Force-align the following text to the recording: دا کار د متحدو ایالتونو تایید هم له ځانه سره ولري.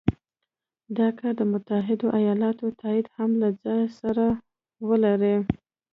دا 0.97 1.07
کار 1.19 1.33
د 1.37 1.41
متحدو 1.51 2.07
ایالتونو 2.19 2.71
تایید 2.81 3.07
هم 3.15 3.29
له 3.41 3.47
ځانه 3.61 3.87
سره 3.99 4.25
ولري. 4.87 5.35